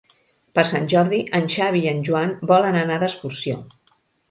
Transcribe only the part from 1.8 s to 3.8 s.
i en Joan volen anar d'excursió.